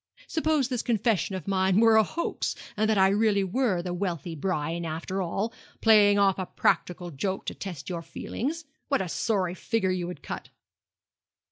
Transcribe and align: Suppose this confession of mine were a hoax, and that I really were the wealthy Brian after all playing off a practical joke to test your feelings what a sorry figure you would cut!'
Suppose 0.27 0.67
this 0.69 0.81
confession 0.81 1.35
of 1.35 1.47
mine 1.47 1.79
were 1.79 1.95
a 1.95 2.01
hoax, 2.01 2.55
and 2.75 2.89
that 2.89 2.97
I 2.97 3.09
really 3.09 3.43
were 3.43 3.83
the 3.83 3.93
wealthy 3.93 4.33
Brian 4.33 4.83
after 4.83 5.21
all 5.21 5.53
playing 5.79 6.17
off 6.17 6.39
a 6.39 6.47
practical 6.47 7.11
joke 7.11 7.45
to 7.45 7.53
test 7.53 7.87
your 7.87 8.01
feelings 8.01 8.65
what 8.87 9.03
a 9.03 9.07
sorry 9.07 9.53
figure 9.53 9.91
you 9.91 10.07
would 10.07 10.23
cut!' 10.23 10.49